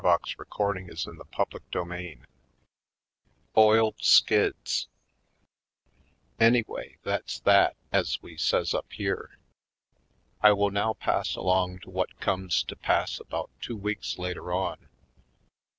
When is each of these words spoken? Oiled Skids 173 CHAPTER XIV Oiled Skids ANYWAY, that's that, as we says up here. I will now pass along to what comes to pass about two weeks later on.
Oiled 0.03 0.19
Skids 0.25 1.05
173 1.05 1.25
CHAPTER 1.29 1.59
XIV 1.69 2.25
Oiled 3.57 3.95
Skids 4.03 4.87
ANYWAY, 6.39 6.97
that's 7.03 7.39
that, 7.41 7.75
as 7.91 8.19
we 8.19 8.35
says 8.35 8.73
up 8.73 8.91
here. 8.91 9.37
I 10.41 10.53
will 10.53 10.71
now 10.71 10.93
pass 10.95 11.35
along 11.35 11.81
to 11.83 11.91
what 11.91 12.19
comes 12.19 12.63
to 12.63 12.75
pass 12.75 13.19
about 13.19 13.51
two 13.61 13.77
weeks 13.77 14.17
later 14.17 14.51
on. 14.51 14.89